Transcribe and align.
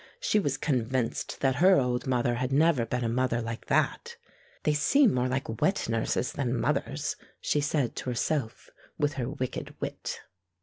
She 0.19 0.39
was 0.39 0.57
convinced 0.57 1.41
that 1.41 1.57
her 1.57 1.75
old 1.79 2.07
mother 2.07 2.33
had 2.33 2.51
never 2.51 2.87
been 2.87 3.03
a 3.03 3.07
mother 3.07 3.39
like 3.39 3.65
that. 3.67 4.17
"They 4.63 4.73
seem 4.73 5.13
more 5.13 5.27
like 5.27 5.61
wet 5.61 5.87
nurses 5.87 6.31
than 6.31 6.59
mothers," 6.59 7.15
she 7.39 7.61
said 7.61 7.95
to 7.97 8.09
herself, 8.09 8.71
with 8.97 9.13
her 9.13 9.29
wicked 9.29 9.75
wit. 9.79 10.21